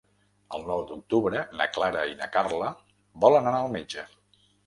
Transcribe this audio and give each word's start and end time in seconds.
El 0.57 0.63
nou 0.69 0.79
d'octubre 0.91 1.43
na 1.59 1.67
Clara 1.75 2.07
i 2.13 2.17
na 2.23 2.29
Carla 2.37 2.71
volen 3.27 3.53
anar 3.53 3.63
al 3.67 3.73
metge. 3.79 4.07